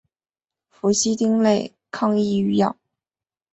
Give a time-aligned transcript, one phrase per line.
[0.67, 2.75] 氟西汀类抗抑郁药。